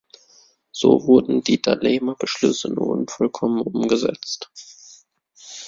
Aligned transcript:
So 0.71 1.03
wurden 1.05 1.43
die 1.43 1.61
Dahlemer 1.61 2.15
Beschlüsse 2.15 2.69
nur 2.69 2.87
unvollkommen 2.87 3.61
umgesetzt. 3.61 4.49